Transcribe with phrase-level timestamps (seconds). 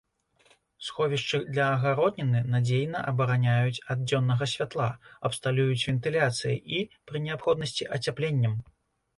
[0.85, 4.89] Сховішчы для агародніны надзейна абараняюць ад дзённага святла,
[5.29, 8.59] абсталююць вентыляцыяй і, пры неабходнасці, ацяпленнем.